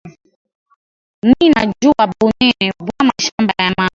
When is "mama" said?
3.77-3.89